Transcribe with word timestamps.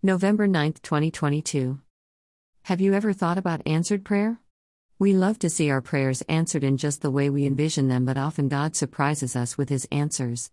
November 0.00 0.46
9, 0.46 0.74
2022. 0.74 1.80
Have 2.62 2.80
you 2.80 2.94
ever 2.94 3.12
thought 3.12 3.36
about 3.36 3.66
answered 3.66 4.04
prayer? 4.04 4.38
We 4.96 5.12
love 5.12 5.40
to 5.40 5.50
see 5.50 5.70
our 5.70 5.80
prayers 5.80 6.22
answered 6.28 6.62
in 6.62 6.76
just 6.76 7.02
the 7.02 7.10
way 7.10 7.28
we 7.28 7.44
envision 7.44 7.88
them, 7.88 8.04
but 8.04 8.16
often 8.16 8.48
God 8.48 8.76
surprises 8.76 9.34
us 9.34 9.58
with 9.58 9.68
his 9.68 9.88
answers. 9.90 10.52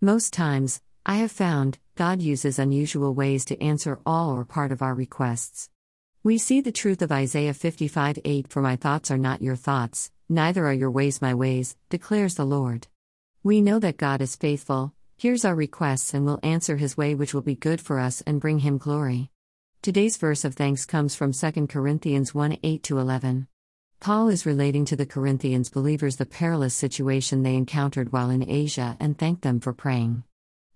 Most 0.00 0.32
times, 0.32 0.80
I 1.04 1.16
have 1.16 1.32
found, 1.32 1.80
God 1.96 2.22
uses 2.22 2.60
unusual 2.60 3.14
ways 3.14 3.44
to 3.46 3.60
answer 3.60 3.98
all 4.06 4.30
or 4.30 4.44
part 4.44 4.70
of 4.70 4.80
our 4.80 4.94
requests. 4.94 5.70
We 6.22 6.38
see 6.38 6.60
the 6.60 6.70
truth 6.70 7.02
of 7.02 7.10
Isaiah 7.10 7.52
55 7.52 8.20
8 8.24 8.46
For 8.46 8.62
my 8.62 8.76
thoughts 8.76 9.10
are 9.10 9.18
not 9.18 9.42
your 9.42 9.56
thoughts, 9.56 10.12
neither 10.28 10.68
are 10.68 10.72
your 10.72 10.92
ways 10.92 11.20
my 11.20 11.34
ways, 11.34 11.76
declares 11.88 12.36
the 12.36 12.46
Lord. 12.46 12.86
We 13.42 13.60
know 13.60 13.80
that 13.80 13.96
God 13.96 14.20
is 14.20 14.36
faithful, 14.36 14.94
hears 15.16 15.44
our 15.44 15.54
requests, 15.54 16.14
and 16.14 16.24
we'll 16.24 16.40
answer 16.42 16.76
his 16.76 16.96
way, 16.96 17.14
which 17.14 17.34
will 17.34 17.42
be 17.42 17.54
good 17.54 17.80
for 17.80 17.98
us 17.98 18.20
and 18.22 18.40
bring 18.40 18.60
him 18.60 18.78
glory. 18.78 19.30
Today's 19.82 20.16
verse 20.16 20.44
of 20.44 20.54
thanks 20.54 20.86
comes 20.86 21.14
from 21.14 21.32
2 21.32 21.66
Corinthians 21.66 22.34
1 22.34 22.58
8 22.62 22.90
11. 22.90 23.48
Paul 24.00 24.28
is 24.28 24.44
relating 24.44 24.84
to 24.86 24.96
the 24.96 25.06
Corinthians 25.06 25.70
believers 25.70 26.16
the 26.16 26.26
perilous 26.26 26.74
situation 26.74 27.42
they 27.42 27.54
encountered 27.54 28.12
while 28.12 28.30
in 28.30 28.48
Asia 28.48 28.96
and 29.00 29.16
thanked 29.16 29.42
them 29.42 29.60
for 29.60 29.72
praying. 29.72 30.24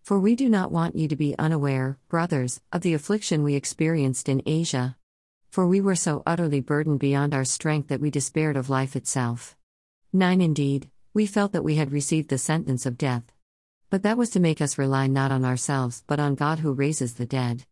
For 0.02 0.18
we 0.18 0.34
do 0.34 0.48
not 0.48 0.72
want 0.72 0.96
you 0.96 1.08
to 1.08 1.16
be 1.16 1.34
unaware, 1.38 1.98
brothers, 2.08 2.62
of 2.72 2.80
the 2.80 2.94
affliction 2.94 3.42
we 3.42 3.54
experienced 3.54 4.28
in 4.28 4.42
Asia. 4.46 4.96
For 5.50 5.66
we 5.66 5.80
were 5.80 5.94
so 5.94 6.22
utterly 6.26 6.60
burdened 6.60 7.00
beyond 7.00 7.34
our 7.34 7.44
strength 7.44 7.88
that 7.88 8.00
we 8.00 8.10
despaired 8.10 8.56
of 8.56 8.70
life 8.70 8.96
itself. 8.96 9.56
9 10.12 10.40
Indeed, 10.40 10.90
we 11.12 11.26
felt 11.26 11.52
that 11.52 11.64
we 11.64 11.74
had 11.74 11.92
received 11.92 12.30
the 12.30 12.38
sentence 12.38 12.86
of 12.86 12.96
death. 12.96 13.24
But 13.90 14.02
that 14.02 14.18
was 14.18 14.28
to 14.30 14.40
make 14.40 14.60
us 14.60 14.76
rely 14.76 15.06
not 15.06 15.32
on 15.32 15.46
ourselves, 15.46 16.04
but 16.06 16.20
on 16.20 16.34
God 16.34 16.58
who 16.58 16.74
raises 16.74 17.14
the 17.14 17.24
dead. 17.24 17.64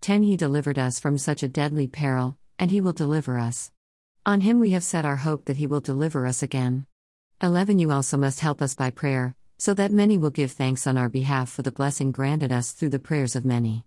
10 0.00 0.24
He 0.24 0.36
delivered 0.36 0.80
us 0.80 0.98
from 0.98 1.16
such 1.16 1.44
a 1.44 1.48
deadly 1.48 1.86
peril, 1.86 2.36
and 2.58 2.72
He 2.72 2.80
will 2.80 2.92
deliver 2.92 3.38
us. 3.38 3.70
On 4.26 4.40
Him 4.40 4.58
we 4.58 4.70
have 4.70 4.82
set 4.82 5.04
our 5.04 5.16
hope 5.16 5.44
that 5.44 5.58
He 5.58 5.68
will 5.68 5.80
deliver 5.80 6.26
us 6.26 6.42
again. 6.42 6.86
11 7.40 7.78
You 7.78 7.92
also 7.92 8.16
must 8.16 8.40
help 8.40 8.60
us 8.60 8.74
by 8.74 8.90
prayer, 8.90 9.36
so 9.58 9.72
that 9.74 9.92
many 9.92 10.18
will 10.18 10.30
give 10.30 10.50
thanks 10.50 10.88
on 10.88 10.96
our 10.96 11.08
behalf 11.08 11.48
for 11.48 11.62
the 11.62 11.70
blessing 11.70 12.10
granted 12.10 12.50
us 12.50 12.72
through 12.72 12.90
the 12.90 12.98
prayers 12.98 13.36
of 13.36 13.44
many. 13.44 13.84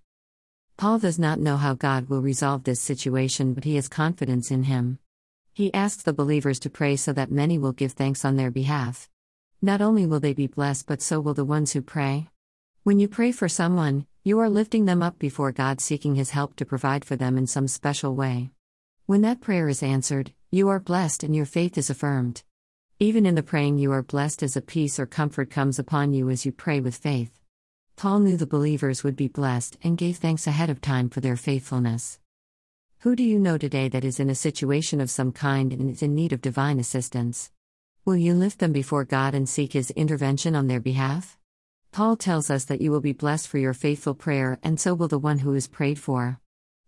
Paul 0.78 1.00
does 1.00 1.20
not 1.20 1.40
know 1.40 1.58
how 1.58 1.74
God 1.74 2.08
will 2.08 2.22
resolve 2.22 2.64
this 2.64 2.80
situation, 2.80 3.54
but 3.54 3.66
he 3.66 3.76
has 3.76 3.90
confidence 3.90 4.52
in 4.52 4.64
him. 4.64 5.00
He 5.54 5.74
asks 5.74 6.04
the 6.04 6.14
believers 6.14 6.60
to 6.62 6.70
pray 6.70 6.96
so 6.96 7.12
that 7.12 7.30
many 7.30 7.58
will 7.58 7.74
give 7.74 7.92
thanks 7.92 8.24
on 8.24 8.38
their 8.38 8.52
behalf. 8.52 9.10
Not 9.66 9.82
only 9.82 10.06
will 10.06 10.20
they 10.20 10.34
be 10.34 10.48
blessed, 10.48 10.88
but 10.88 11.02
so 11.02 11.22
will 11.22 11.34
the 11.34 11.46
ones 11.46 11.72
who 11.72 11.82
pray. 11.82 12.28
When 12.84 13.00
you 13.00 13.08
pray 13.08 13.32
for 13.32 13.48
someone, 13.48 14.06
you 14.22 14.38
are 14.40 14.50
lifting 14.50 14.84
them 14.84 15.02
up 15.02 15.18
before 15.18 15.54
God, 15.54 15.80
seeking 15.80 16.16
His 16.16 16.32
help 16.32 16.58
to 16.58 16.66
provide 16.66 17.06
for 17.06 17.16
them 17.16 17.38
in 17.38 17.48
some 17.48 17.70
special 17.70 18.14
way. 18.14 18.50
When 19.06 19.22
that 19.22 19.40
prayer 19.40 19.70
is 19.70 19.82
answered, 19.82 20.34
you 20.52 20.68
are 20.68 20.82
blessed 20.82 21.24
and 21.24 21.34
your 21.34 21.46
faith 21.46 21.78
is 21.78 21.90
affirmed. 21.90 22.44
Even 23.00 23.26
in 23.26 23.36
the 23.36 23.42
praying, 23.42 23.78
you 23.78 23.94
are 23.94 24.04
blessed 24.04 24.44
as 24.44 24.58
a 24.58 24.62
peace 24.62 25.00
or 25.00 25.06
comfort 25.06 25.50
comes 25.50 25.80
upon 25.80 26.12
you 26.12 26.30
as 26.30 26.46
you 26.46 26.52
pray 26.52 26.82
with 26.82 26.98
faith. 26.98 27.40
Paul 27.96 28.20
knew 28.20 28.36
the 28.36 28.46
believers 28.46 29.02
would 29.06 29.16
be 29.16 29.30
blessed 29.30 29.78
and 29.82 29.98
gave 29.98 30.18
thanks 30.18 30.46
ahead 30.46 30.70
of 30.70 30.82
time 30.82 31.08
for 31.08 31.22
their 31.22 31.38
faithfulness. 31.38 32.20
Who 33.00 33.16
do 33.16 33.24
you 33.24 33.40
know 33.40 33.58
today 33.58 33.88
that 33.88 34.04
is 34.04 34.20
in 34.20 34.30
a 34.30 34.36
situation 34.36 35.00
of 35.00 35.10
some 35.10 35.32
kind 35.32 35.72
and 35.72 35.90
is 35.90 36.04
in 36.04 36.14
need 36.14 36.34
of 36.34 36.42
divine 36.42 36.82
assistance? 36.82 37.50
Will 38.06 38.18
you 38.18 38.34
lift 38.34 38.60
them 38.60 38.74
before 38.74 39.06
God 39.06 39.34
and 39.34 39.48
seek 39.48 39.72
His 39.72 39.90
intervention 39.92 40.58
on 40.58 40.68
their 40.68 40.82
behalf? 40.82 41.38
Paul 41.94 42.18
tells 42.18 42.50
us 42.50 42.66
that 42.66 42.82
you 42.82 42.92
will 42.92 43.00
be 43.00 43.14
blessed 43.14 43.48
for 43.48 43.60
your 43.60 43.74
faithful 43.74 44.14
prayer, 44.14 44.60
and 44.62 44.78
so 44.78 44.94
will 44.94 45.08
the 45.08 45.18
one 45.18 45.40
who 45.40 45.54
is 45.54 45.70
prayed 45.70 45.98
for. 45.98 46.42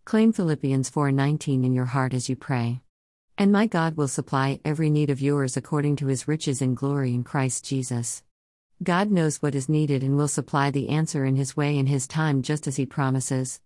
Claim 0.03 0.33
Philippians 0.33 0.89
4:19 0.89 1.63
in 1.63 1.73
your 1.73 1.86
heart 1.86 2.13
as 2.13 2.27
you 2.27 2.36
pray. 2.36 2.81
And 3.38 3.49
my 3.49 3.66
God 3.66 3.95
will 3.95 4.09
supply 4.09 4.59
every 4.66 4.89
need 4.89 5.09
of 5.09 5.21
yours 5.21 5.55
according 5.55 5.95
to 5.97 6.08
his 6.08 6.27
riches 6.27 6.61
in 6.61 6.75
glory 6.75 7.13
in 7.13 7.23
Christ 7.23 7.64
Jesus. 7.64 8.21
God 8.83 9.09
knows 9.09 9.42
what 9.42 9.55
is 9.55 9.70
needed 9.70 10.03
and 10.03 10.17
will 10.17 10.27
supply 10.27 10.70
the 10.70 10.89
answer 10.89 11.23
in 11.23 11.37
His 11.37 11.55
way 11.55 11.80
and 11.80 11.87
His 11.87 12.09
time 12.09 12.42
just 12.42 12.67
as 12.67 12.76
He 12.76 12.86
promises. 12.86 13.61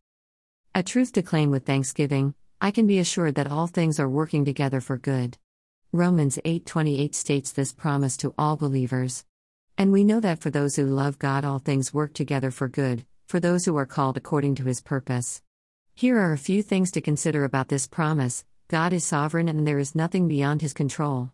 A 0.75 0.83
truth 0.83 1.13
to 1.13 1.23
claim 1.23 1.49
with 1.49 1.65
thanksgiving, 1.65 2.35
I 2.61 2.69
can 2.69 2.85
be 2.85 2.99
assured 2.99 3.33
that 3.35 3.49
all 3.49 3.65
things 3.65 3.99
are 3.99 4.07
working 4.07 4.45
together 4.45 4.81
for 4.81 4.99
good. 4.99 5.39
Romans 5.91 6.37
8:28 6.45 7.15
states 7.15 7.51
this 7.51 7.73
promise 7.73 8.15
to 8.17 8.31
all 8.37 8.55
believers. 8.55 9.25
And 9.75 9.91
we 9.91 10.03
know 10.03 10.19
that 10.19 10.37
for 10.37 10.51
those 10.51 10.75
who 10.75 10.85
love 10.85 11.17
God 11.17 11.43
all 11.43 11.57
things 11.57 11.91
work 11.91 12.13
together 12.13 12.51
for 12.51 12.67
good, 12.67 13.07
for 13.25 13.39
those 13.39 13.65
who 13.65 13.75
are 13.75 13.87
called 13.87 14.15
according 14.15 14.53
to 14.55 14.65
his 14.65 14.81
purpose. 14.81 15.41
Here 15.95 16.19
are 16.19 16.31
a 16.31 16.37
few 16.37 16.61
things 16.61 16.91
to 16.91 17.01
consider 17.01 17.43
about 17.43 17.69
this 17.69 17.87
promise. 17.87 18.45
God 18.67 18.93
is 18.93 19.03
sovereign 19.03 19.49
and 19.49 19.65
there 19.65 19.79
is 19.79 19.95
nothing 19.95 20.27
beyond 20.27 20.61
his 20.61 20.73
control. 20.73 21.31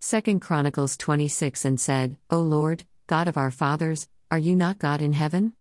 2 0.00 0.40
Chronicles 0.40 0.96
26 0.96 1.64
and 1.64 1.78
said, 1.78 2.16
O 2.28 2.40
Lord, 2.40 2.84
God 3.06 3.28
of 3.28 3.36
our 3.36 3.52
fathers, 3.52 4.08
are 4.32 4.38
you 4.38 4.56
not 4.56 4.80
God 4.80 5.00
in 5.00 5.12
heaven? 5.12 5.52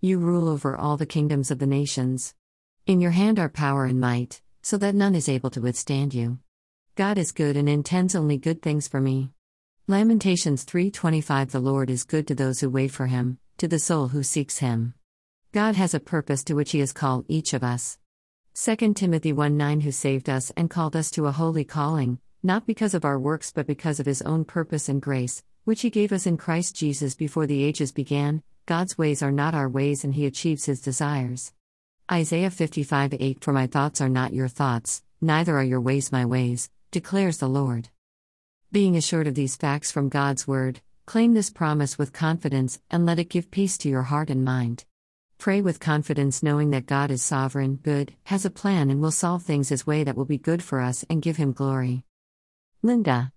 You 0.00 0.18
rule 0.18 0.48
over 0.48 0.76
all 0.76 0.96
the 0.96 1.06
kingdoms 1.06 1.52
of 1.52 1.60
the 1.60 1.66
nations. 1.66 2.34
In 2.86 3.00
your 3.00 3.12
hand 3.12 3.38
are 3.38 3.48
power 3.48 3.84
and 3.84 4.00
might, 4.00 4.42
so 4.62 4.76
that 4.78 4.96
none 4.96 5.14
is 5.14 5.28
able 5.28 5.50
to 5.50 5.60
withstand 5.60 6.12
you. 6.12 6.38
God 6.96 7.18
is 7.18 7.32
good 7.32 7.56
and 7.56 7.68
intends 7.68 8.14
only 8.14 8.38
good 8.38 8.62
things 8.62 8.86
for 8.86 9.00
me. 9.00 9.32
Lamentations 9.88 10.62
3:25 10.62 11.50
The 11.50 11.58
Lord 11.58 11.90
is 11.90 12.04
good 12.04 12.24
to 12.28 12.36
those 12.36 12.60
who 12.60 12.70
wait 12.70 12.92
for 12.92 13.08
him, 13.08 13.38
to 13.58 13.66
the 13.66 13.80
soul 13.80 14.06
who 14.06 14.22
seeks 14.22 14.58
him. 14.58 14.94
God 15.50 15.74
has 15.74 15.92
a 15.92 15.98
purpose 15.98 16.44
to 16.44 16.54
which 16.54 16.70
he 16.70 16.78
has 16.78 16.92
called 16.92 17.24
each 17.26 17.52
of 17.52 17.64
us. 17.64 17.98
2 18.54 18.94
Timothy 18.94 19.32
1:9 19.32 19.80
Who 19.82 19.90
saved 19.90 20.30
us 20.30 20.52
and 20.56 20.70
called 20.70 20.94
us 20.94 21.10
to 21.10 21.26
a 21.26 21.32
holy 21.32 21.64
calling, 21.64 22.20
not 22.44 22.64
because 22.64 22.94
of 22.94 23.04
our 23.04 23.18
works 23.18 23.50
but 23.50 23.66
because 23.66 23.98
of 23.98 24.06
his 24.06 24.22
own 24.22 24.44
purpose 24.44 24.88
and 24.88 25.02
grace, 25.02 25.42
which 25.64 25.80
he 25.80 25.90
gave 25.90 26.12
us 26.12 26.28
in 26.28 26.36
Christ 26.36 26.76
Jesus 26.76 27.16
before 27.16 27.48
the 27.48 27.64
ages 27.64 27.90
began. 27.90 28.40
God's 28.66 28.96
ways 28.96 29.20
are 29.20 29.32
not 29.32 29.52
our 29.52 29.68
ways, 29.68 30.04
and 30.04 30.14
he 30.14 30.26
achieves 30.26 30.66
his 30.66 30.80
desires. 30.80 31.52
Isaiah 32.08 32.52
55 32.52 33.14
8 33.18 33.42
For 33.42 33.52
my 33.52 33.66
thoughts 33.66 34.00
are 34.00 34.08
not 34.08 34.32
your 34.32 34.46
thoughts, 34.46 35.02
neither 35.20 35.58
are 35.58 35.64
your 35.64 35.80
ways 35.80 36.12
my 36.12 36.24
ways, 36.24 36.70
declares 36.94 37.38
the 37.38 37.48
Lord. 37.48 37.88
Being 38.70 38.94
assured 38.94 39.26
of 39.26 39.34
these 39.34 39.56
facts 39.56 39.90
from 39.90 40.08
God's 40.08 40.46
word, 40.46 40.80
claim 41.06 41.34
this 41.34 41.50
promise 41.50 41.98
with 41.98 42.12
confidence 42.12 42.78
and 42.88 43.04
let 43.04 43.18
it 43.18 43.28
give 43.28 43.50
peace 43.50 43.76
to 43.78 43.88
your 43.88 44.02
heart 44.02 44.30
and 44.30 44.44
mind. 44.44 44.84
Pray 45.36 45.60
with 45.60 45.80
confidence 45.80 46.40
knowing 46.40 46.70
that 46.70 46.86
God 46.86 47.10
is 47.10 47.20
sovereign, 47.20 47.80
good, 47.82 48.14
has 48.26 48.44
a 48.44 48.50
plan, 48.50 48.90
and 48.90 49.02
will 49.02 49.10
solve 49.10 49.42
things 49.42 49.70
his 49.70 49.84
way 49.84 50.04
that 50.04 50.16
will 50.16 50.24
be 50.24 50.38
good 50.38 50.62
for 50.62 50.78
us 50.78 51.04
and 51.10 51.20
give 51.20 51.36
him 51.36 51.52
glory. 51.52 52.04
Linda 52.80 53.32